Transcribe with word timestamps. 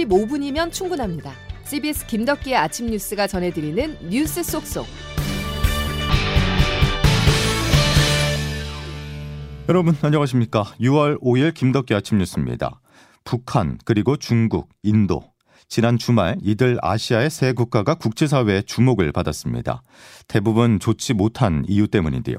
45분이면 0.00 0.72
충분합니다. 0.72 1.32
CBS 1.64 2.06
김덕기의 2.06 2.56
아침 2.56 2.86
뉴스가 2.86 3.26
전해드리는 3.26 4.08
뉴스 4.08 4.42
속속. 4.42 4.86
여러분 9.68 9.94
안녕하십니까? 10.02 10.64
6월 10.80 11.20
5일 11.20 11.54
김덕기 11.54 11.94
아침 11.94 12.18
뉴스입니다. 12.18 12.80
북한 13.24 13.78
그리고 13.84 14.16
중국, 14.16 14.68
인도 14.82 15.22
지난 15.68 15.98
주말 15.98 16.36
이들 16.42 16.78
아시아의 16.82 17.30
세 17.30 17.52
국가가 17.52 17.94
국제사회의 17.94 18.64
주목을 18.64 19.12
받았습니다. 19.12 19.82
대부분 20.26 20.80
좋지 20.80 21.14
못한 21.14 21.64
이유 21.68 21.86
때문인데요. 21.86 22.38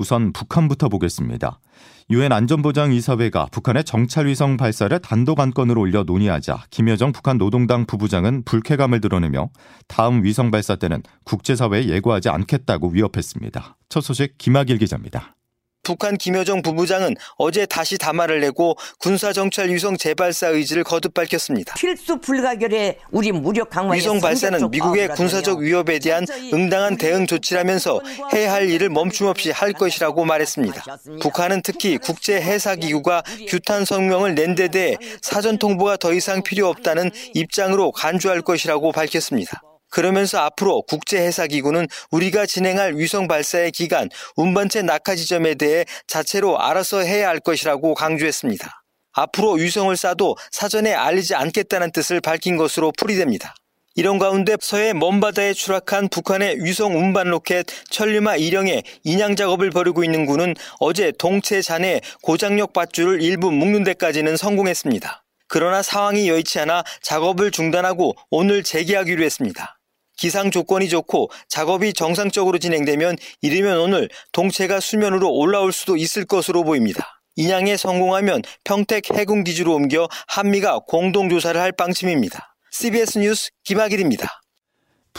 우선 0.00 0.32
북한부터 0.32 0.88
보겠습니다. 0.88 1.60
유엔 2.08 2.32
안전보장 2.32 2.90
이사회가 2.94 3.48
북한의 3.52 3.84
정찰 3.84 4.26
위성 4.26 4.56
발사를 4.56 4.98
단독 5.00 5.38
안건으로 5.40 5.78
올려 5.78 6.04
논의하자 6.04 6.64
김여정 6.70 7.12
북한 7.12 7.36
노동당 7.36 7.84
부부장은 7.84 8.44
불쾌감을 8.46 9.02
드러내며 9.02 9.50
다음 9.88 10.24
위성 10.24 10.50
발사 10.50 10.74
때는 10.74 11.02
국제사회에 11.24 11.84
예고하지 11.84 12.30
않겠다고 12.30 12.88
위협했습니다. 12.88 13.76
첫 13.90 14.00
소식 14.00 14.38
김학일 14.38 14.78
기자입니다. 14.78 15.36
북한 15.82 16.16
김여정 16.16 16.62
부부장은 16.62 17.14
어제 17.36 17.64
다시 17.66 17.96
담화를 17.96 18.40
내고 18.40 18.76
군사정찰 18.98 19.70
위성 19.70 19.96
재발사 19.96 20.48
의지를 20.48 20.84
거듭 20.84 21.14
밝혔습니다. 21.14 21.74
필수 21.74 22.18
불가결의 22.18 22.98
우리 23.10 23.32
무력 23.32 23.70
강화 23.70 23.94
위성 23.94 24.20
발사는 24.20 24.70
미국의 24.70 25.08
군사적 25.08 25.60
위협에 25.60 25.98
대한 25.98 26.26
응당한 26.52 26.96
대응 26.96 27.26
조치라면서 27.26 28.00
해야 28.34 28.52
할 28.52 28.68
일을 28.68 28.90
멈춤없이 28.90 29.50
할 29.50 29.72
것이라고 29.72 30.24
말했습니다. 30.24 30.84
북한은 31.20 31.62
특히 31.62 31.96
국제 31.98 32.40
해사 32.40 32.74
기구가 32.74 33.22
규탄 33.48 33.84
성명을 33.84 34.34
낸 34.34 34.50
데 34.50 34.66
대해 34.66 34.96
사전 35.22 35.58
통보가 35.58 35.96
더 35.96 36.12
이상 36.12 36.42
필요 36.42 36.66
없다는 36.68 37.12
입장으로 37.34 37.92
간주할 37.92 38.42
것이라고 38.42 38.90
밝혔습니다. 38.90 39.62
그러면서 39.90 40.38
앞으로 40.38 40.82
국제해사기구는 40.82 41.88
우리가 42.10 42.46
진행할 42.46 42.94
위성 42.94 43.28
발사의 43.28 43.72
기간, 43.72 44.08
운반체 44.36 44.82
낙하 44.82 45.14
지점에 45.16 45.54
대해 45.54 45.84
자체로 46.06 46.58
알아서 46.60 47.00
해야 47.00 47.28
할 47.28 47.40
것이라고 47.40 47.94
강조했습니다. 47.94 48.82
앞으로 49.12 49.52
위성을 49.52 49.94
쏴도 49.94 50.36
사전에 50.52 50.94
알리지 50.94 51.34
않겠다는 51.34 51.90
뜻을 51.90 52.20
밝힌 52.20 52.56
것으로 52.56 52.92
풀이됩니다. 52.96 53.54
이런 53.96 54.18
가운데 54.18 54.56
서해 54.60 54.92
먼바다에 54.92 55.52
추락한 55.52 56.08
북한의 56.08 56.64
위성 56.64 56.96
운반 56.96 57.28
로켓 57.28 57.66
천리마 57.90 58.36
1형의 58.36 58.84
인양 59.02 59.34
작업을 59.34 59.70
벌이고 59.70 60.04
있는 60.04 60.26
군은 60.26 60.54
어제 60.78 61.12
동체 61.18 61.60
잔해 61.60 62.00
고장력 62.22 62.72
밧줄을 62.72 63.20
일부 63.20 63.50
묶는 63.50 63.82
데까지는 63.82 64.36
성공했습니다. 64.36 65.24
그러나 65.48 65.82
상황이 65.82 66.28
여의치 66.28 66.60
않아 66.60 66.84
작업을 67.02 67.50
중단하고 67.50 68.14
오늘 68.30 68.62
재개하기로 68.62 69.24
했습니다. 69.24 69.79
기상 70.20 70.50
조건이 70.50 70.90
좋고 70.90 71.30
작업이 71.48 71.94
정상적으로 71.94 72.58
진행되면 72.58 73.16
이르면 73.40 73.78
오늘 73.78 74.10
동체가 74.32 74.78
수면으로 74.78 75.32
올라올 75.32 75.72
수도 75.72 75.96
있을 75.96 76.26
것으로 76.26 76.62
보입니다. 76.62 77.22
인양에 77.36 77.78
성공하면 77.78 78.42
평택 78.64 79.14
해군 79.14 79.44
기지로 79.44 79.74
옮겨 79.74 80.06
한미가 80.28 80.80
공동 80.86 81.30
조사를 81.30 81.58
할 81.58 81.72
방침입니다. 81.72 82.54
CBS 82.70 83.18
뉴스 83.18 83.48
김학일입니다. 83.64 84.39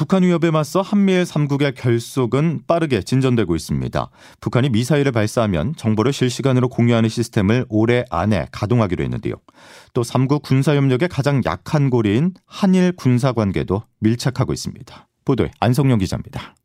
북한 0.01 0.23
위협에 0.23 0.49
맞서 0.49 0.81
한미일 0.81 1.25
3국의 1.25 1.75
결속은 1.75 2.61
빠르게 2.65 3.03
진전되고 3.03 3.55
있습니다. 3.55 4.09
북한이 4.39 4.69
미사일을 4.71 5.11
발사하면 5.11 5.75
정보를 5.75 6.11
실시간으로 6.11 6.69
공유하는 6.69 7.07
시스템을 7.07 7.67
올해 7.69 8.03
안에 8.09 8.47
가동하기로 8.51 9.03
했는데요. 9.03 9.35
또 9.93 10.01
3국 10.01 10.41
군사협력의 10.41 11.07
가장 11.07 11.43
약한 11.45 11.91
고리인 11.91 12.33
한일 12.47 12.93
군사관계도 12.93 13.83
밀착하고 13.99 14.53
있습니다. 14.53 15.07
보도에 15.23 15.51
안성영 15.59 15.99
기자입니다. 15.99 16.55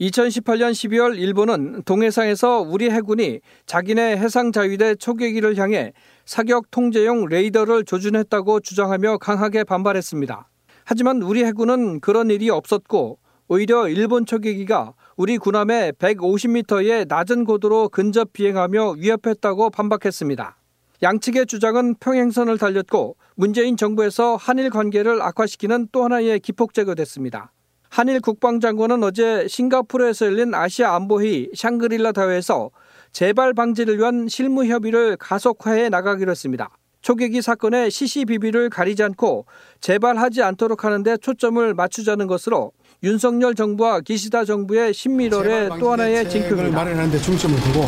2018년 0.00 0.72
12월 0.72 1.18
일본은 1.18 1.82
동해상에서 1.82 2.60
우리 2.62 2.88
해군이 2.88 3.40
자기네 3.66 4.16
해상자위대 4.16 4.94
초계기를 4.94 5.58
향해 5.58 5.92
사격 6.24 6.70
통제용 6.70 7.26
레이더를 7.26 7.84
조준했다고 7.84 8.60
주장하며 8.60 9.18
강하게 9.18 9.64
반발했습니다. 9.64 10.48
하지만 10.88 11.20
우리 11.20 11.44
해군은 11.44 11.98
그런 11.98 12.30
일이 12.30 12.48
없었고 12.48 13.18
오히려 13.48 13.88
일본 13.88 14.24
초계기가 14.24 14.94
우리 15.16 15.36
군함에 15.36 15.90
150m의 15.90 17.08
낮은 17.08 17.44
고도로 17.44 17.88
근접 17.88 18.32
비행하며 18.32 18.92
위협했다고 18.92 19.70
반박했습니다. 19.70 20.56
양측의 21.02 21.46
주장은 21.46 21.96
평행선을 21.96 22.58
달렸고 22.58 23.16
문재인 23.34 23.76
정부에서 23.76 24.36
한일 24.36 24.70
관계를 24.70 25.20
악화시키는 25.22 25.88
또 25.90 26.04
하나의 26.04 26.38
기폭제가 26.38 26.94
됐습니다. 26.94 27.50
한일 27.88 28.20
국방장관은 28.20 29.02
어제 29.02 29.48
싱가포르에서 29.48 30.26
열린 30.26 30.54
아시아 30.54 30.94
안보회의 30.94 31.50
샹그릴라 31.52 32.12
대회에서 32.12 32.70
재발 33.10 33.54
방지를 33.54 33.98
위한 33.98 34.28
실무 34.28 34.64
협의를 34.66 35.16
가속화해 35.16 35.88
나가기로 35.88 36.30
했습니다. 36.30 36.70
초계기 37.06 37.40
사건의 37.40 37.92
시시비비를 37.92 38.68
가리지 38.68 39.04
않고 39.04 39.46
재발하지 39.80 40.42
않도록 40.42 40.84
하는데 40.84 41.16
초점을 41.18 41.72
맞추자는 41.72 42.26
것으로 42.26 42.72
윤석열 43.04 43.54
정부와 43.54 44.00
기시다 44.00 44.44
정부의 44.44 44.92
신밀월의 44.92 45.68
또 45.78 45.92
하나의 45.92 46.28
징표입니다. 46.28 46.76
마련하는데 46.76 47.16
중점을 47.18 47.56
두고 47.60 47.84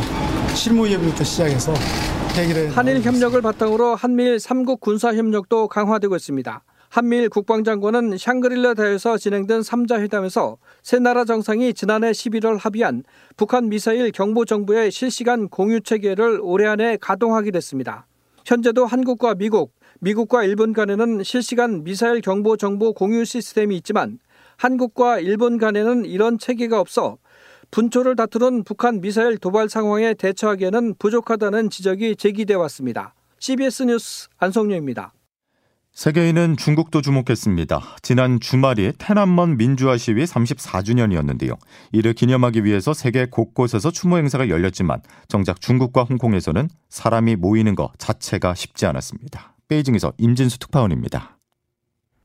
실무 0.55 0.87
협의부터 0.87 1.25
시작해서 1.25 1.75
한일 2.77 3.03
협력을 3.03 3.43
바탕으로 3.43 3.97
한미일 3.97 4.37
3국 4.37 4.79
군사 4.79 5.13
협력도 5.13 5.67
강화되고 5.67 6.15
있습니다. 6.15 6.63
한미일 6.89 7.29
국방장관은 7.29 8.17
샹그릴라 8.17 8.75
대에서 8.75 9.19
진행된 9.19 9.63
3자 9.63 9.99
회담에서 9.99 10.59
세 10.85 11.01
나라 11.01 11.25
정상이 11.25 11.75
지난해 11.75 12.13
11월 12.13 12.57
합의한 12.57 13.03
북한 13.37 13.69
미사일 13.69 14.13
경보 14.13 14.45
정보의 14.45 14.93
실시간 14.93 15.49
공유 15.49 15.81
체계를 15.81 16.39
올해 16.41 16.69
안에 16.69 16.99
가동하기로 17.01 17.57
했습니다. 17.57 18.07
현재도 18.49 18.87
한국과 18.87 19.35
미국, 19.35 19.75
미국과 20.01 20.43
일본 20.43 20.73
간에는 20.73 21.23
실시간 21.23 21.85
미사일 21.85 22.23
경보 22.23 22.57
정보 22.57 22.95
공유 22.95 23.27
시스템이 23.27 23.77
있지만 23.77 24.21
한국과 24.57 25.21
일본 25.21 25.59
간에는 25.59 26.07
이런 26.07 26.39
체계가 26.39 26.81
없어 26.81 27.19
분초를 27.71 28.17
다투는 28.17 28.65
북한 28.65 29.03
미사일 29.03 29.37
도발 29.37 29.69
상황에 29.69 30.15
대처하기에는 30.15 30.95
부족하다는 30.99 31.69
지적이 31.69 32.17
제기돼 32.17 32.55
왔습니다. 32.55 33.13
CBS 33.39 33.83
뉴스 33.83 34.29
안성료입니다. 34.39 35.13
세계인은 35.99 36.57
중국도 36.57 37.03
주목했습니다. 37.03 37.97
지난 38.03 38.39
주말이 38.39 38.93
테난먼 38.99 39.57
민주화 39.57 39.97
시위 39.97 40.23
34주년이었는데요. 40.27 41.59
이를 41.91 42.13
기념하기 42.13 42.65
위해서 42.65 42.95
세계 42.95 43.27
곳곳에서 43.27 43.91
추모 43.91 44.17
행사가 44.17 44.49
열렸지만 44.49 45.03
정작 45.27 45.61
중국과 45.61 46.05
홍콩에서는 46.05 46.69
사람이 46.89 47.35
모이는 47.35 47.75
것 47.75 47.91
자체가 47.99 48.55
쉽지 48.55 48.87
않았습니다. 48.87 49.57
베이징에서 49.67 50.13
임진수 50.19 50.61
특파원입니다. 50.61 51.37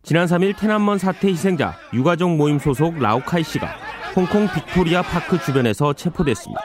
지난 0.04 0.28
3일 0.28 0.56
톈안먼 0.56 1.00
사태 1.00 1.30
희생자 1.30 1.76
유가족 1.94 2.36
모임 2.36 2.60
소속 2.60 3.00
라오카이 3.00 3.42
씨가 3.42 3.76
홍콩 4.16 4.48
빅토리아 4.54 5.02
파크 5.02 5.40
주변에서 5.40 5.94
체포됐습니다. 5.94 6.62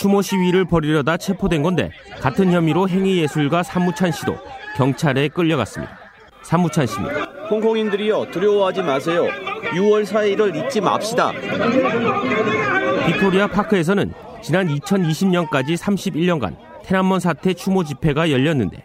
추모 0.00 0.22
시위를 0.22 0.64
벌이려다 0.64 1.18
체포된 1.18 1.62
건데 1.62 1.92
같은 2.20 2.50
혐의로 2.50 2.88
행위예술가 2.88 3.62
산무찬 3.62 4.10
씨도 4.10 4.36
경찰에 4.76 5.28
끌려갔습니다. 5.28 6.07
산무찬 6.42 6.86
씨입니다. 6.86 7.24
홍콩인들이여 7.50 8.28
두려워하지 8.30 8.82
마세요. 8.82 9.26
6월 9.74 10.04
4일을 10.04 10.66
잊지 10.66 10.80
맙시다. 10.80 11.32
빅토리아 13.06 13.46
파크에서는 13.48 14.12
지난 14.42 14.68
2020년까지 14.68 15.76
31년간 15.76 16.56
톈안먼 16.84 17.20
사태 17.20 17.52
추모 17.54 17.84
집회가 17.84 18.30
열렸는데 18.30 18.84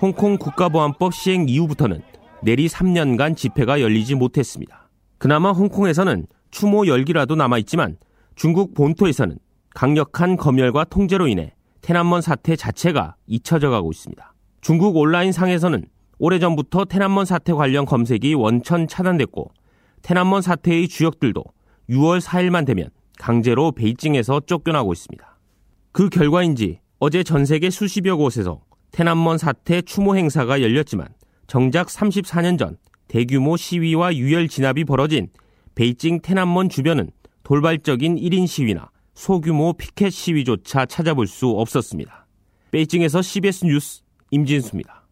홍콩 0.00 0.38
국가보안법 0.38 1.14
시행 1.14 1.48
이후부터는 1.48 2.02
내리 2.42 2.66
3년간 2.66 3.36
집회가 3.36 3.80
열리지 3.80 4.14
못했습니다. 4.14 4.88
그나마 5.18 5.52
홍콩에서는 5.52 6.26
추모 6.50 6.86
열기라도 6.86 7.34
남아있지만 7.36 7.96
중국 8.34 8.74
본토에서는 8.74 9.38
강력한 9.74 10.36
검열과 10.36 10.84
통제로 10.84 11.26
인해 11.26 11.54
테난먼 11.80 12.22
사태 12.22 12.56
자체가 12.56 13.16
잊혀져 13.26 13.70
가고 13.70 13.90
있습니다. 13.90 14.34
중국 14.60 14.96
온라인 14.96 15.32
상에서는 15.32 15.84
오래전부터 16.24 16.86
테난먼 16.86 17.26
사태 17.26 17.52
관련 17.52 17.84
검색이 17.84 18.32
원천 18.32 18.88
차단됐고 18.88 19.50
테난먼 20.00 20.40
사태의 20.40 20.88
주역들도 20.88 21.44
6월 21.90 22.18
4일만 22.18 22.64
되면 22.64 22.88
강제로 23.18 23.72
베이징에서 23.72 24.40
쫓겨나고 24.46 24.94
있습니다. 24.94 25.38
그 25.92 26.08
결과인지 26.08 26.80
어제 26.98 27.22
전 27.22 27.44
세계 27.44 27.68
수십여 27.68 28.16
곳에서 28.16 28.62
테난먼 28.92 29.36
사태 29.36 29.82
추모 29.82 30.16
행사가 30.16 30.62
열렸지만 30.62 31.08
정작 31.46 31.88
34년 31.88 32.58
전 32.58 32.78
대규모 33.06 33.58
시위와 33.58 34.16
유혈 34.16 34.48
진압이 34.48 34.84
벌어진 34.84 35.28
베이징 35.74 36.22
테난먼 36.22 36.70
주변은 36.70 37.10
돌발적인 37.42 38.16
1인 38.16 38.46
시위나 38.46 38.88
소규모 39.12 39.74
피켓 39.74 40.10
시위조차 40.10 40.86
찾아볼 40.86 41.26
수 41.26 41.50
없었습니다. 41.50 42.26
베이징에서 42.70 43.20
CBS 43.20 43.66
뉴스 43.66 44.02
임진수입니다. 44.30 45.03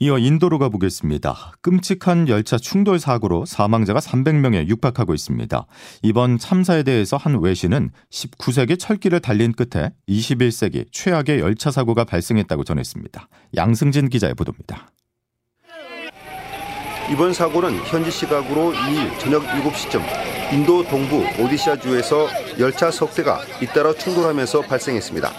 이어 0.00 0.16
인도로 0.16 0.60
가보겠습니다. 0.60 1.54
끔찍한 1.60 2.28
열차 2.28 2.56
충돌 2.56 3.00
사고로 3.00 3.46
사망자가 3.46 3.98
300명에 3.98 4.68
육박하고 4.68 5.12
있습니다. 5.12 5.66
이번 6.02 6.38
참사에 6.38 6.84
대해서 6.84 7.16
한 7.16 7.42
외신은 7.42 7.90
19세기 8.08 8.78
철길을 8.78 9.18
달린 9.18 9.52
끝에 9.52 9.90
21세기 10.08 10.86
최악의 10.92 11.40
열차 11.40 11.72
사고가 11.72 12.04
발생했다고 12.04 12.62
전했습니다. 12.62 13.28
양승진 13.56 14.08
기자의 14.08 14.34
보도입니다. 14.34 14.92
이번 17.10 17.32
사고는 17.32 17.74
현지 17.86 18.12
시각으로 18.12 18.72
2일 18.72 19.18
저녁 19.18 19.42
7시쯤 19.42 20.00
인도 20.52 20.84
동부 20.84 21.24
오디샤주에서 21.42 22.28
열차 22.60 22.92
석 22.92 23.14
대가 23.14 23.40
잇따라 23.60 23.92
충돌하면서 23.92 24.60
발생했습니다. 24.62 25.32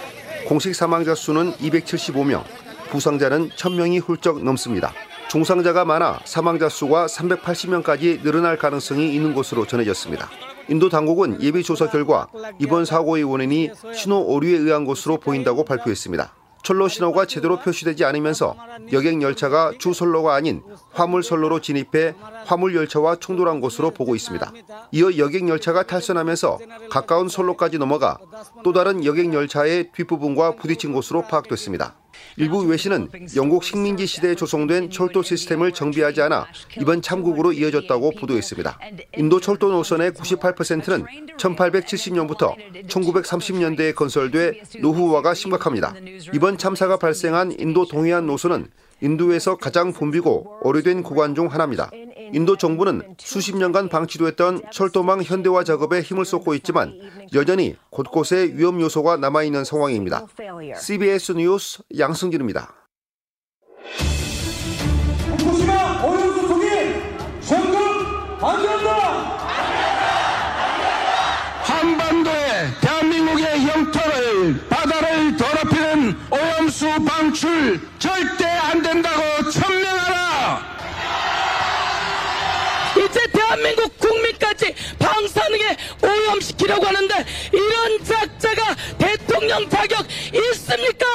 공식 0.48 0.76
사망자 0.76 1.16
수는 1.16 1.54
275명, 1.54 2.44
부상자는 2.90 3.50
1000명이 3.50 4.02
훌쩍 4.04 4.44
넘습니다. 4.44 4.94
중상자가 5.30 5.86
많아 5.86 6.20
사망자 6.26 6.70
수가 6.70 7.06
380명까지 7.06 8.24
늘어날 8.24 8.58
가능성이 8.58 9.14
있는 9.14 9.34
것으로 9.34 9.66
전해졌습니다. 9.66 10.30
인도 10.70 10.90
당국은 10.90 11.42
예비 11.42 11.64
조사 11.64 11.90
결과 11.90 12.28
이번 12.60 12.86
사고의 12.86 13.24
원인이 13.24 13.72
신호 13.94 14.20
오류에 14.20 14.58
의한 14.58 14.86
것으로 14.86 15.18
보인다고 15.18 15.66
발표했습니다. 15.66 16.34
철로 16.62 16.88
신호가 16.88 17.26
제대로 17.26 17.60
표시되지 17.60 18.04
않으면서 18.06 18.56
여객 18.92 19.22
열차가 19.22 19.72
주 19.80 19.94
선로가 19.94 20.36
아닌 20.36 20.62
화물 20.92 21.24
선로로 21.24 21.62
진입해 21.62 22.16
화물 22.46 22.76
열차와 22.76 23.16
충돌한 23.16 23.62
것으로 23.62 23.92
보고 23.92 24.16
있습니다. 24.16 24.52
이어 24.92 25.18
여객 25.18 25.48
열차가 25.48 25.84
탈선하면서 25.84 26.60
가까운 26.90 27.30
선로까지 27.30 27.78
넘어가 27.78 28.18
또 28.64 28.74
다른 28.74 29.06
여객 29.06 29.34
열차의 29.34 29.92
뒷부분과 29.94 30.58
부딪힌 30.58 30.92
것으로 30.94 31.24
파악됐습니다. 31.24 31.96
일부 32.38 32.60
외신은 32.60 33.10
영국 33.36 33.64
식민지 33.64 34.06
시대에 34.08 34.36
조성된 34.36 34.90
철도 34.92 35.24
시스템을 35.24 35.74
정비하지 35.74 36.22
않아 36.22 36.48
이번 36.80 37.02
참국으로 37.02 37.54
이어졌다고 37.54 38.12
보도했습니다. 38.12 38.80
인도 39.18 39.40
철도 39.40 39.72
노선의 39.72 40.12
98%는 40.12 41.06
1870년부터 41.38 42.56
1930년대에 42.88 43.96
건설돼 43.96 44.62
노후화가 44.82 45.34
심각합니다. 45.34 45.94
이번 46.34 46.58
참사가 46.58 46.98
발생한 46.98 47.56
인도 47.60 47.86
동해안 47.86 48.26
노선은 48.26 48.68
인도에서 49.02 49.56
가장 49.56 49.94
붐비고 49.94 50.60
오래된 50.62 51.04
구간 51.04 51.36
중 51.36 51.48
하나입니다. 51.48 51.90
인도 52.34 52.56
정부는 52.56 53.16
수십 53.20 53.56
년간 53.58 53.90
방치됐던 53.90 54.64
철도망 54.72 55.22
현대화 55.24 55.64
작업에 55.64 56.02
힘을 56.02 56.26
쏟고 56.26 56.54
있지만 56.56 56.94
여전히 57.34 57.76
곳곳에 57.90 58.52
위험 58.54 58.80
요소가 58.82 59.18
남아있는 59.18 59.64
상황입니다. 59.64 60.26
CBS 60.78 61.34
뉴스 61.34 61.82
양승진입니다. 61.98 62.74
후쿠시마 65.38 66.04
오염수 66.06 66.48
통일 66.48 67.02
전격 67.42 68.40
반대한다! 68.40 69.40
한반도에 71.64 72.34
대한민국의 72.82 73.68
영토를 73.68 74.68
바다를 74.70 75.38
더럽히는 75.38 76.16
오염수 76.32 77.06
방출 77.06 77.80
오염시키려고 86.70 86.86
하는데 86.86 87.26
이런 87.52 88.04
작자가 88.04 88.76
대통령 88.98 89.68
자격 89.68 90.06
있습니까? 90.52 91.06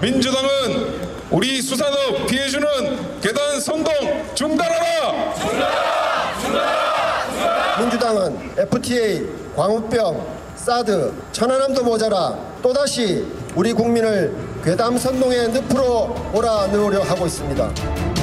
민주당은 0.00 1.06
우리 1.30 1.60
수산업 1.60 2.26
피해주는 2.28 3.20
계단 3.20 3.60
선동 3.60 3.92
중단하라! 4.34 5.34
중단하라! 5.34 6.40
중단하라! 6.40 7.78
민주당은 7.80 8.52
FTA, 8.58 9.26
광우병, 9.56 10.36
사드, 10.54 11.12
천안함도 11.32 11.82
모자라 11.82 12.38
또다시 12.62 13.26
우리 13.54 13.72
국민을 13.72 14.34
괴담 14.64 14.96
선동의 14.96 15.48
늪으로 15.48 16.08
몰아넣으려 16.32 17.02
하고 17.02 17.26
있습니다. 17.26 18.15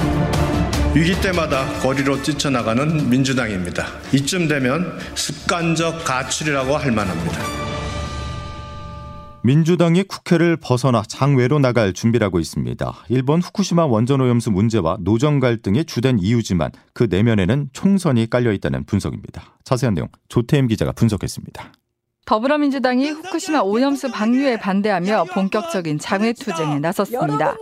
위기 0.95 1.19
때마다 1.21 1.65
거리로 1.79 2.21
뛰쳐나가는 2.21 3.09
민주당입니다. 3.09 3.87
이쯤 4.13 4.47
되면 4.47 4.95
습관적 5.15 6.05
가출이라고 6.05 6.77
할 6.77 6.91
만합니다. 6.91 7.39
민주당이 9.41 10.03
국회를 10.03 10.55
벗어나 10.55 11.01
장외로 11.01 11.57
나갈 11.57 11.93
준비라고 11.93 12.39
있습니다. 12.39 12.93
일본 13.09 13.41
후쿠시마 13.41 13.87
원전 13.87 14.21
오염수 14.21 14.51
문제와 14.51 14.97
노정 15.01 15.39
갈등이 15.39 15.85
주된 15.85 16.19
이유지만 16.19 16.69
그 16.93 17.07
내면에는 17.09 17.69
총선이 17.73 18.29
깔려 18.29 18.53
있다는 18.53 18.85
분석입니다. 18.85 19.57
자세한 19.63 19.95
내용 19.95 20.09
조태임 20.29 20.67
기자가 20.67 20.91
분석했습니다. 20.91 21.71
더불어민주당이 22.25 23.09
후쿠시마 23.09 23.61
오염수 23.61 24.11
방류에 24.11 24.59
반대하며 24.59 25.25
본격적인 25.33 25.97
장외 25.97 26.33
투쟁에 26.33 26.77
나섰습니다. 26.79 27.55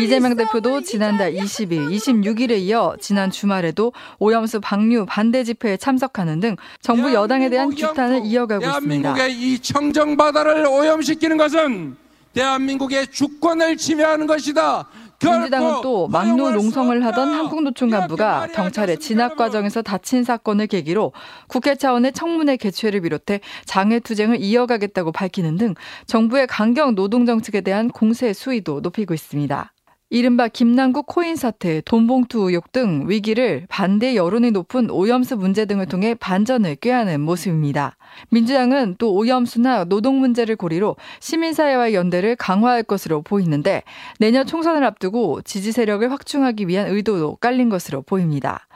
이재명 0.00 0.36
대표도 0.36 0.82
지난달 0.82 1.34
20일, 1.34 1.90
26일에 1.90 2.58
이어 2.58 2.96
지난 3.00 3.30
주말에도 3.30 3.92
오염수 4.18 4.60
방류 4.60 5.06
반대 5.06 5.44
집회에 5.44 5.76
참석하는 5.76 6.40
등 6.40 6.56
정부 6.80 7.12
여당에 7.12 7.48
대한 7.48 7.70
규탄을 7.70 8.24
이어가고 8.24 8.64
있습니다. 8.64 9.14
대한민국의 9.14 9.32
이 9.32 9.58
청정 9.58 10.16
바다를 10.16 10.66
오염시키는 10.66 11.36
것은 11.36 11.96
대한민국의 12.34 13.08
주권을 13.08 13.76
침해하는 13.76 14.26
것이다. 14.26 14.88
민주당은 15.24 15.82
또 15.82 16.08
막루 16.08 16.50
농성을 16.50 17.04
하던 17.04 17.34
한국노총 17.34 17.90
간부가 17.90 18.48
경찰의 18.48 18.98
진압 18.98 19.36
과정에서 19.36 19.82
다친 19.82 20.24
사건을 20.24 20.66
계기로 20.66 21.12
국회 21.46 21.76
차원의 21.76 22.12
청문회 22.12 22.56
개최를 22.56 23.02
비롯해 23.02 23.40
장외투쟁을 23.66 24.40
이어가겠다고 24.40 25.12
밝히는 25.12 25.58
등 25.58 25.74
정부의 26.06 26.48
강경 26.48 26.96
노동 26.96 27.24
정책에 27.26 27.60
대한 27.60 27.88
공세 27.88 28.32
수위도 28.32 28.80
높이고 28.80 29.14
있습니다. 29.14 29.71
이른바 30.14 30.46
김남국 30.46 31.06
코인 31.06 31.36
사태, 31.36 31.80
돈봉투 31.80 32.50
의혹 32.50 32.70
등 32.70 33.06
위기를 33.08 33.64
반대 33.70 34.14
여론이 34.14 34.50
높은 34.50 34.90
오염수 34.90 35.38
문제 35.38 35.64
등을 35.64 35.86
통해 35.86 36.14
반전을 36.14 36.76
꾀하는 36.76 37.22
모습입니다. 37.22 37.96
민주당은 38.28 38.96
또 38.98 39.14
오염수나 39.14 39.84
노동 39.84 40.20
문제를 40.20 40.56
고리로 40.56 40.96
시민사회와의 41.20 41.94
연대를 41.94 42.36
강화할 42.36 42.82
것으로 42.82 43.22
보이는데 43.22 43.84
내년 44.18 44.44
총선을 44.44 44.84
앞두고 44.84 45.40
지지 45.46 45.72
세력을 45.72 46.12
확충하기 46.12 46.68
위한 46.68 46.88
의도도 46.88 47.36
깔린 47.36 47.70
것으로 47.70 48.02
보입니다. 48.02 48.66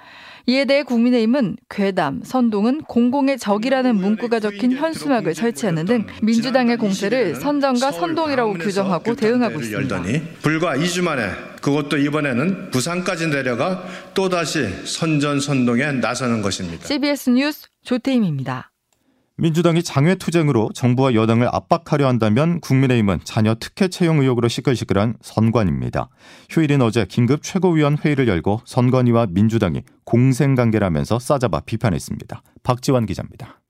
이에 0.49 0.65
대해 0.65 0.85
국민의힘은 0.85 1.57
괴담, 1.69 2.23
선동은 2.25 2.83
공공의 2.83 3.39
적이라는 3.39 3.97
문구가 3.97 4.39
적힌 4.39 4.73
현수막을 4.73 5.35
설치하는 5.35 5.87
등 5.87 6.07
민주당의 6.23 6.77
공세를 6.77 7.35
선전과 7.35 7.91
선동이라고 7.93 8.55
규정하고 8.55 9.17
대응하고 9.17 9.61
있습니다. 9.61 10.03
불과 10.43 10.77
2주 10.77 11.03
만에 11.03 11.31
그것도 11.61 11.97
이번에는 11.99 12.71
부산까지 12.71 13.29
내려가 13.29 13.85
또다시 14.15 14.69
선전 14.85 15.41
선동에 15.41 15.93
나서는 15.93 16.43
것입니다. 16.43 16.87
CBS 16.87 17.31
뉴스 17.31 17.67
조태임입니다. 17.83 18.71
민주당이 19.39 19.83
장외투쟁으로 19.83 20.71
정부와 20.75 21.13
여당을 21.13 21.49
압박하려 21.53 22.09
한다면 22.09 22.59
국민의힘은 22.61 23.21
자녀 23.25 23.55
특혜 23.55 23.89
채용 23.89 24.21
의혹으로 24.21 24.49
시끌시끌한 24.49 25.17
선관입니다. 25.21 26.09
휴일인 26.49 26.81
어제 26.81 27.05
긴급 27.05 27.43
최고위원 27.43 27.99
회의를 27.99 28.29
열고 28.29 28.63
선관위와 28.65 29.27
민주당이 29.31 29.83
공생관계라면서 30.05 31.19
싸잡아 31.19 31.61
비판했습니다. 31.61 32.43
박지원 32.63 33.05
기자입니다. 33.05 33.61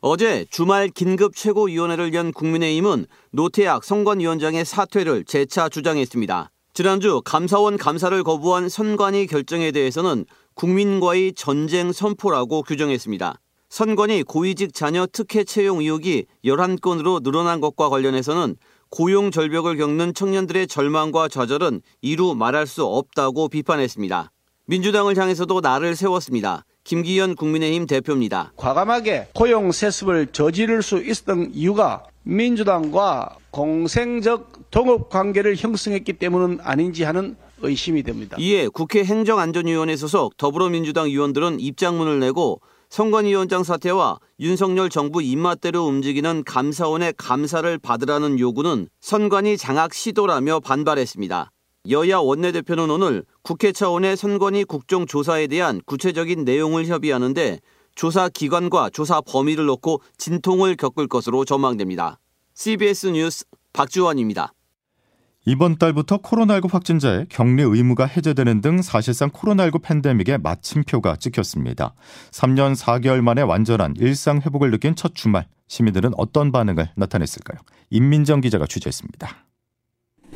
어제 0.00 0.44
주말 0.50 0.88
긴급 0.88 1.36
최고위원회를 1.36 2.12
연 2.14 2.32
국민의힘은 2.32 3.06
노태악 3.30 3.84
선관위원장의 3.84 4.64
사퇴를 4.64 5.24
재차 5.24 5.68
주장했습니다. 5.68 6.50
지난주 6.74 7.22
감사원 7.24 7.76
감사를 7.76 8.20
거부한 8.24 8.68
선관위 8.68 9.28
결정에 9.28 9.70
대해서는 9.70 10.24
국민과의 10.54 11.34
전쟁 11.34 11.92
선포라고 11.92 12.62
규정했습니다. 12.62 13.38
선관위 13.70 14.24
고위직 14.24 14.74
자녀 14.74 15.06
특혜 15.06 15.44
채용 15.44 15.78
의혹이 15.78 16.26
11건으로 16.44 17.22
늘어난 17.22 17.60
것과 17.60 17.88
관련해서는 17.88 18.56
고용 18.90 19.30
절벽을 19.30 19.76
겪는 19.76 20.12
청년들의 20.12 20.66
절망과 20.66 21.28
좌절은 21.28 21.80
이루 22.02 22.34
말할 22.34 22.66
수 22.66 22.84
없다고 22.84 23.48
비판했습니다. 23.48 24.32
민주당을 24.66 25.16
향해서도 25.16 25.60
날을 25.60 25.94
세웠습니다. 25.94 26.64
김기현 26.82 27.36
국민의힘 27.36 27.86
대표입니다. 27.86 28.52
과감하게 28.56 29.28
고용 29.34 29.70
세습을 29.70 30.32
저지를 30.32 30.82
수 30.82 30.98
있었던 30.98 31.52
이유가 31.54 32.02
민주당과 32.24 33.36
공생적 33.52 34.70
동업 34.72 35.10
관계를 35.10 35.54
형성했기 35.54 36.14
때문은 36.14 36.58
아닌지 36.62 37.04
하는 37.04 37.36
의심이 37.62 38.02
됩니다. 38.02 38.36
이에 38.40 38.66
국회 38.66 39.04
행정안전위원회 39.04 39.94
소속 39.94 40.36
더불어민주당 40.36 41.06
의원들은 41.06 41.60
입장문을 41.60 42.18
내고 42.18 42.60
선관 42.90 43.24
위원장 43.24 43.62
사태와 43.62 44.18
윤석열 44.40 44.90
정부 44.90 45.22
입맛대로 45.22 45.86
움직이는 45.86 46.42
감사원의 46.42 47.14
감사를 47.16 47.78
받으라는 47.78 48.40
요구는 48.40 48.88
선관위 49.00 49.58
장악 49.58 49.94
시도라며 49.94 50.58
반발했습니다. 50.58 51.52
여야 51.88 52.18
원내대표는 52.18 52.90
오늘 52.90 53.24
국회 53.42 53.70
차원의 53.70 54.16
선관위 54.16 54.64
국정조사에 54.64 55.46
대한 55.46 55.80
구체적인 55.86 56.44
내용을 56.44 56.86
협의하는데 56.86 57.60
조사 57.94 58.28
기관과 58.28 58.90
조사 58.90 59.20
범위를 59.20 59.66
놓고 59.66 60.02
진통을 60.18 60.74
겪을 60.74 61.06
것으로 61.06 61.44
전망됩니다. 61.44 62.18
CBS 62.54 63.06
뉴스 63.06 63.44
박주원입니다. 63.72 64.52
이번 65.46 65.78
달부터 65.78 66.18
코로나19 66.18 66.70
확진자의 66.70 67.26
격리 67.30 67.62
의무가 67.62 68.04
해제되는 68.04 68.60
등 68.60 68.82
사실상 68.82 69.30
코로나19 69.30 69.82
팬데믹의 69.82 70.38
마침표가 70.38 71.16
찍혔습니다. 71.16 71.94
3년 72.30 72.76
4개월 72.76 73.22
만에 73.22 73.40
완전한 73.40 73.94
일상 73.96 74.42
회복을 74.44 74.70
느낀 74.70 74.94
첫 74.94 75.14
주말, 75.14 75.46
시민들은 75.68 76.12
어떤 76.18 76.52
반응을 76.52 76.90
나타냈을까요? 76.94 77.58
임민정 77.88 78.42
기자가 78.42 78.66
취재했습니다. 78.66 79.49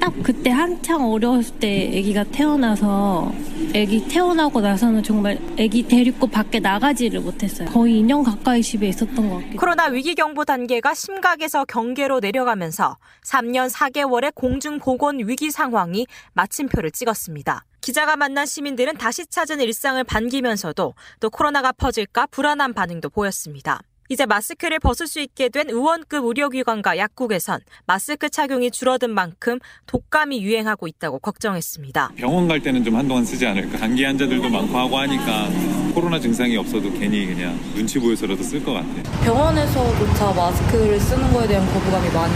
딱 0.05 0.13
그때 0.23 0.51
한창 0.51 1.11
어려웠을 1.11 1.59
때 1.61 1.89
아기가 1.99 2.25
태어나서 2.25 3.33
아기 3.75 4.07
태어나고 4.07 4.61
나서는 4.61 5.03
정말 5.03 5.39
아기 5.59 5.89
데리고 5.89 6.27
밖에 6.27 6.61
나가지를 6.61 7.21
못했어요. 7.21 7.71
거의 7.71 8.03
2년 8.03 8.23
가까이 8.23 8.63
집에 8.63 8.89
있었던 8.89 9.17
것 9.17 9.37
같아요. 9.37 9.57
코로나 9.57 9.87
위기 9.87 10.15
경보 10.15 10.45
단계가 10.45 10.93
심각에서 10.93 11.65
경계로 11.65 12.21
내려가면서 12.21 12.99
3년 13.25 13.71
4개월의 13.71 14.35
공중 14.35 14.79
보건 14.79 15.27
위기 15.27 15.51
상황이 15.51 16.07
마침표를 16.35 16.91
찍었습니다. 16.91 17.65
기자가 17.81 18.17
만난 18.17 18.45
시민들은 18.45 18.99
다시 18.99 19.25
찾은 19.27 19.63
일상을 19.63 20.05
반기면서도 20.05 20.93
또 21.21 21.31
코로나가 21.31 21.73
퍼질까 21.73 22.27
불안한 22.27 22.75
반응도 22.75 23.09
보였습니다. 23.09 23.81
이제 24.09 24.27
마스크를 24.27 24.79
벗을 24.79 25.07
수 25.07 25.21
있게 25.21 25.49
된 25.49 25.71
의원급 25.71 26.25
의료기관과 26.25 26.99
약국에선 26.99 27.61
마스크 27.87 28.29
착용이 28.29 28.71
줄어든 28.71 29.11
만큼 29.11 29.59
독감이 29.87 30.43
유행하고 30.43 30.87
있다고 30.87 31.19
걱정했습니다. 31.21 32.13
병원 32.17 32.49
갈 32.49 32.61
때는 32.61 32.85
좀 32.85 32.97
한동안 32.97 33.25
쓰지 33.25 33.47
않을까. 33.47 33.79
감기 33.79 34.05
환자들도 34.05 34.49
많고 34.49 34.77
하고 34.77 34.99
하니까 34.99 35.49
코로나 35.95 36.19
증상이 36.21 36.57
없어도 36.57 36.93
괜히 36.93 37.27
그냥 37.27 37.59
눈치 37.75 37.99
보여서라도 37.99 38.43
쓸 38.43 38.63
것 38.65 38.73
같아요. 38.75 39.03
병원에서조차 39.25 40.33
마스크를 40.33 41.01
쓰는 41.01 41.33
거에 41.33 41.47
대한 41.47 41.67
거부감이 41.73 42.11
많이 42.11 42.35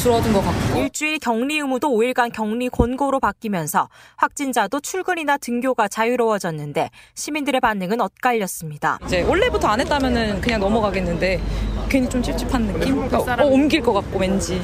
줄어든 0.00 0.32
것 0.32 0.40
같고 0.40 0.80
일주일 0.80 1.18
격리 1.18 1.58
의무도 1.58 1.90
5일간 1.90 2.32
격리 2.32 2.70
권고로 2.70 3.20
바뀌면서 3.20 3.88
확진자도 4.16 4.80
출근이나 4.80 5.36
등교가 5.36 5.88
자유로워졌는데 5.88 6.88
시민들의 7.14 7.60
반응은 7.60 8.00
엇갈렸습니다. 8.00 8.98
이제 9.04 9.20
원래부터 9.20 9.68
안 9.68 9.80
했다면은 9.80 10.40
그냥 10.40 10.60
넘어가겠는데 10.60 11.40
괜히 11.90 12.08
좀 12.08 12.22
찝찝한 12.22 12.66
느낌? 12.66 12.98
어, 12.98 13.08
어, 13.12 13.44
옮길 13.44 13.82
것 13.82 13.92
같고 13.92 14.18
왠지. 14.18 14.58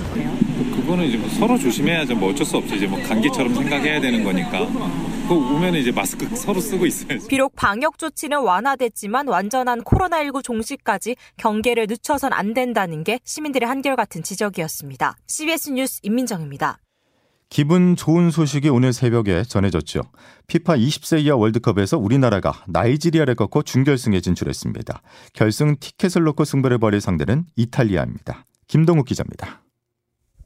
그거는 0.74 1.04
이제 1.04 1.18
뭐 1.18 1.28
서로 1.28 1.58
조심해야죠. 1.58 2.14
뭐 2.14 2.30
어쩔 2.30 2.46
수 2.46 2.56
없이 2.56 2.76
이제 2.76 2.86
뭐 2.86 2.98
감기처럼 3.02 3.54
생각해야 3.54 4.00
되는 4.00 4.24
거니까. 4.24 4.66
그 5.28 5.34
오면 5.34 5.74
이제 5.74 5.90
마스크 5.90 6.24
서로 6.36 6.60
쓰고 6.60 6.86
있어요. 6.86 7.18
비록 7.28 7.56
방역 7.56 7.98
조치는 7.98 8.42
완화됐지만 8.42 9.26
완전한 9.26 9.82
코로나19 9.82 10.44
종식까지 10.44 11.16
경계를 11.36 11.86
늦춰선 11.88 12.32
안 12.32 12.54
된다는 12.54 13.02
게 13.02 13.18
시민들의 13.24 13.68
한결같은 13.68 14.22
지적이었습니다. 14.22 15.16
CBS 15.26 15.70
뉴스 15.70 16.00
임민정입니다. 16.04 16.78
기분 17.48 17.96
좋은 17.96 18.30
소식이 18.30 18.68
오늘 18.68 18.92
새벽에 18.92 19.42
전해졌죠. 19.42 20.02
피파 20.46 20.76
20세 20.76 21.20
이하 21.24 21.34
월드컵에서 21.36 21.98
우리나라가 21.98 22.52
나이지리아를 22.68 23.34
꺾고 23.34 23.62
준결승에 23.62 24.20
진출했습니다. 24.20 25.02
결승 25.32 25.76
티켓을 25.80 26.22
놓고 26.22 26.44
승부를 26.44 26.78
벌일 26.78 27.00
상대는 27.00 27.46
이탈리아입니다. 27.56 28.44
김동욱 28.68 29.06
기자입니다. 29.06 29.62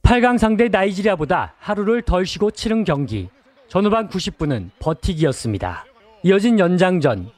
8강 0.03 0.39
상대 0.39 0.69
나이지리아보다 0.69 1.55
하루를 1.59 2.03
덜 2.03 2.25
쉬고 2.25 2.51
치른 2.51 2.85
경기. 2.85 3.29
전후반 3.71 4.09
90분은 4.09 4.71
버티기였습니다. 4.81 5.85
이어진 6.25 6.59
연장전. 6.59 7.31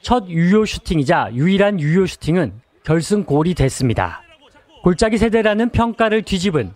첫 0.00 0.28
유효 0.28 0.64
슈팅이자 0.64 1.30
유일한 1.32 1.80
유효 1.80 2.06
슈팅은 2.06 2.52
결승골이 2.84 3.54
됐습니다. 3.54 4.22
골짜기 4.84 5.18
세대라는 5.18 5.70
평가를 5.70 6.22
뒤집은 6.22 6.72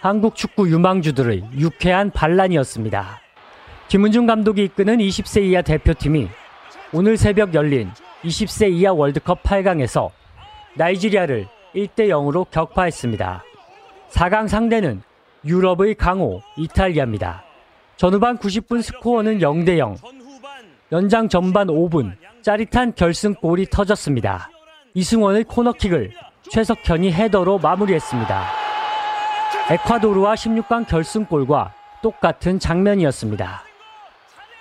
한국 0.00 0.34
축구 0.34 0.68
유망주들의 0.68 1.50
유쾌한 1.56 2.10
반란이었습니다. 2.10 3.20
김은중 3.86 4.26
감독이 4.26 4.64
이끄는 4.64 4.98
20세 4.98 5.44
이하 5.44 5.62
대표팀이 5.62 6.28
오늘 6.92 7.16
새벽 7.16 7.54
열린 7.54 7.88
20세 8.24 8.72
이하 8.72 8.92
월드컵 8.92 9.44
8강에서 9.44 10.10
나이지리아를 10.74 11.46
1대 11.76 12.08
0으로 12.08 12.44
격파했습니다. 12.50 13.44
4강 14.10 14.48
상대는 14.48 15.02
유럽의 15.44 15.94
강호 15.94 16.42
이탈리아입니다. 16.56 17.47
전후반 17.98 18.38
90분 18.38 18.80
스코어는 18.80 19.40
0대 19.40 19.76
0. 19.76 19.96
연장 20.92 21.28
전반 21.28 21.66
5분 21.66 22.12
짜릿한 22.42 22.94
결승골이 22.94 23.66
터졌습니다. 23.70 24.50
이승원의 24.94 25.42
코너킥을 25.42 26.12
최석현이 26.48 27.12
헤더로 27.12 27.58
마무리했습니다. 27.58 28.46
에콰도르와 29.70 30.34
16강 30.34 30.86
결승골과 30.86 31.74
똑같은 32.00 32.60
장면이었습니다. 32.60 33.64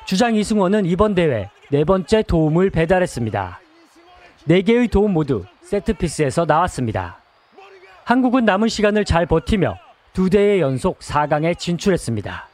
주장 0.08 0.34
이승원은 0.34 0.88
이번 0.88 1.14
대회 1.14 1.52
네 1.70 1.84
번째 1.84 2.24
도움을 2.24 2.72
배달했습니다. 2.72 3.60
4개의 4.50 4.90
도움 4.90 5.14
모두 5.14 5.46
세트피스에서 5.62 6.46
나왔습니다. 6.46 7.20
한국은 8.04 8.46
남은 8.46 8.68
시간을 8.68 9.06
잘 9.06 9.28
버티며 9.28 9.78
두 10.14 10.28
대회 10.28 10.60
연속 10.60 10.98
4강에 11.00 11.56
진출했습니다. 11.56 12.47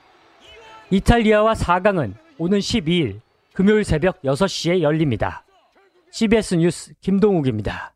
이탈리아와 0.89 1.53
4강은 1.53 2.13
오는 2.37 2.59
12일 2.59 3.19
금요일 3.53 3.83
새벽 3.83 4.21
6시에 4.21 4.81
열립니다. 4.81 5.43
CBS 6.11 6.55
뉴스 6.55 6.93
김동욱입니다. 7.01 7.93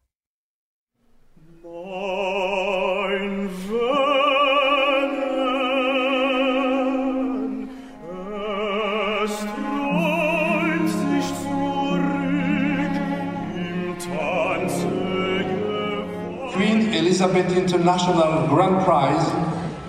Queen 16.54 16.92
Elizabeth 16.92 17.52
International 17.56 18.48
Grand 18.50 18.84
Prize, 18.84 19.32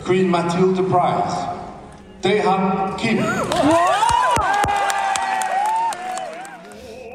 Queen 0.04 0.28
Matilda 0.28 0.82
Prize, 0.82 1.57
대한 2.20 2.96
김. 2.96 3.18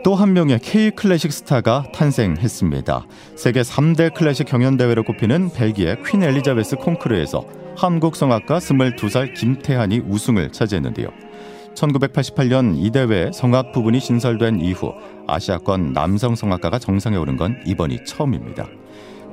또한 0.03 0.33
명의 0.33 0.59
K 0.59 0.91
클래식 0.91 1.31
스타가 1.31 1.83
탄생했습니다. 1.93 3.05
세계 3.35 3.61
3대 3.61 4.13
클래식 4.13 4.47
경연대회로 4.47 5.03
꼽히는 5.03 5.51
벨기에 5.51 5.97
퀸 6.05 6.23
엘리자베스 6.23 6.75
콩쿠르에서 6.77 7.45
한국 7.77 8.15
성악가 8.15 8.59
22살 8.59 9.33
김태한이 9.33 9.99
우승을 10.07 10.51
차지했는데요. 10.51 11.07
1988년 11.75 12.75
이 12.77 12.91
대회 12.91 13.31
성악 13.33 13.71
부분이 13.71 13.99
신설된 13.99 14.59
이후 14.59 14.93
아시아권 15.27 15.93
남성 15.93 16.35
성악가가 16.35 16.79
정상에 16.79 17.17
오른 17.17 17.35
건 17.35 17.61
이번이 17.65 18.05
처음입니다. 18.05 18.67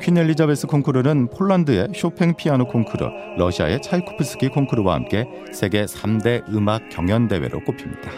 퀸 0.01 0.17
엘리자베스 0.17 0.67
콩쿠르는 0.67 1.29
폴란드의 1.29 1.89
쇼팽 1.95 2.35
피아노 2.35 2.67
콩쿠르, 2.67 3.37
러시아의 3.37 3.83
차이코프스키 3.83 4.49
콩쿠르와 4.49 4.95
함께 4.95 5.27
세계 5.53 5.85
3대 5.85 6.49
음악 6.55 6.89
경연 6.89 7.29
대회로 7.29 7.63
꼽힙니다. 7.65 8.11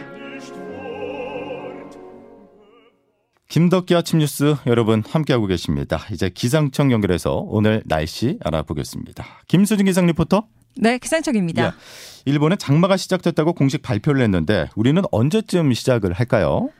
김덕기 3.48 3.94
아침 3.96 4.20
뉴스 4.20 4.54
여러분 4.66 5.02
함께하고 5.06 5.46
계십니다. 5.46 6.06
이제 6.12 6.30
기상청 6.30 6.92
연결해서 6.92 7.34
오늘 7.48 7.82
날씨 7.84 8.38
알아보겠습니다. 8.44 9.24
김수진 9.48 9.86
기상 9.86 10.06
리포터. 10.06 10.46
네, 10.76 10.98
기상청입니다. 10.98 11.66
예, 11.66 11.70
일본은 12.24 12.56
장마가 12.58 12.96
시작됐다고 12.96 13.52
공식 13.52 13.82
발표를 13.82 14.22
했는데 14.22 14.68
우리는 14.76 15.02
언제쯤 15.10 15.72
시작을 15.72 16.12
할까요? 16.12 16.70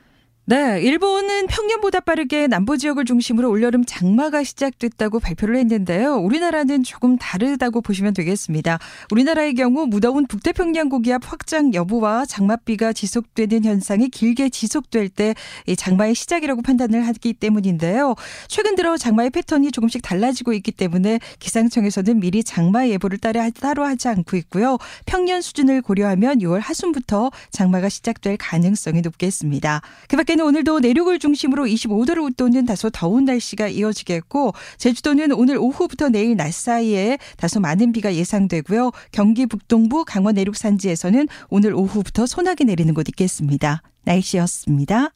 네, 0.45 0.81
일본은 0.81 1.47
평년보다 1.47 2.01
빠르게 2.01 2.47
남부 2.47 2.77
지역을 2.77 3.05
중심으로 3.05 3.49
올여름 3.49 3.85
장마가 3.85 4.43
시작됐다고 4.43 5.21
발표를 5.21 5.55
했는데요. 5.55 6.17
우리나라는 6.17 6.83
조금 6.83 7.17
다르다고 7.17 7.79
보시면 7.79 8.13
되겠습니다. 8.13 8.77
우리나라의 9.09 9.53
경우 9.53 9.85
무더운 9.85 10.27
북태평양 10.27 10.89
고기압 10.89 11.31
확장 11.31 11.73
여부와 11.73 12.25
장맛비가 12.25 12.91
지속되는 12.91 13.63
현상이 13.63 14.09
길게 14.09 14.49
지속될 14.49 15.07
때 15.07 15.33
장마의 15.77 16.13
시작이라고 16.13 16.61
판단을 16.61 17.07
하기 17.07 17.35
때문인데요. 17.35 18.15
최근 18.49 18.75
들어 18.75 18.97
장마의 18.97 19.29
패턴이 19.29 19.71
조금씩 19.71 20.01
달라지고 20.01 20.51
있기 20.51 20.73
때문에 20.73 21.21
기상청에서는 21.39 22.19
미리 22.19 22.43
장마 22.43 22.85
예보를 22.89 23.17
따로 23.17 23.85
하지 23.85 24.09
않고 24.09 24.35
있고요. 24.35 24.77
평년 25.05 25.39
수준을 25.39 25.81
고려하면 25.81 26.39
6월 26.39 26.59
하순부터 26.59 27.31
장마가 27.51 27.87
시작될 27.87 28.35
가능성이 28.35 28.99
높겠습니다. 28.99 29.79
그밖에 30.09 30.32
밖에는 30.33 30.45
오늘도 30.45 30.79
내륙을 30.79 31.19
중심으로 31.19 31.65
25도를 31.65 32.23
웃도는 32.23 32.65
다소 32.65 32.89
더운 32.89 33.25
날씨가 33.25 33.67
이어지겠고 33.67 34.53
제주도는 34.77 35.31
오늘 35.31 35.57
오후부터 35.57 36.09
내일 36.09 36.35
낮 36.35 36.53
사이에 36.53 37.17
다소 37.37 37.59
많은 37.59 37.91
비가 37.91 38.13
예상되고요. 38.13 38.91
경기 39.11 39.45
북동부 39.45 40.05
강원 40.05 40.35
내륙 40.35 40.55
산지에서는 40.55 41.27
오늘 41.49 41.73
오후부터 41.73 42.25
소나기 42.25 42.65
내리는 42.65 42.93
곳 42.93 43.07
있겠습니다. 43.09 43.81
날씨였습니다. 44.03 45.09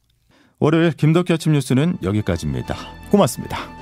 월요일 0.58 0.92
김덕기 0.92 1.32
아침 1.32 1.52
뉴스는 1.52 1.98
여기까지입니다. 2.02 2.76
고맙습니다. 3.10 3.77